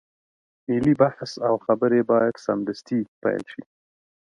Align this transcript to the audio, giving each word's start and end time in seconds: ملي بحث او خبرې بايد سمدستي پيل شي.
ملي 0.67 0.93
بحث 1.01 1.31
او 1.47 1.55
خبرې 1.65 1.99
بايد 2.09 2.35
سمدستي 2.45 2.99
پيل 3.21 3.43
شي. 3.51 3.61